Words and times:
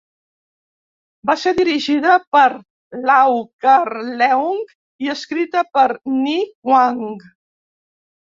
Va 1.29 1.33
ser 1.41 1.51
dirigida 1.57 2.13
per 2.35 2.45
Lau 3.09 3.37
Kar-Leung 3.65 4.63
i 5.05 5.13
escrita 5.15 5.63
per 5.79 5.87
Ni 6.15 6.35
Kuang. 6.49 7.05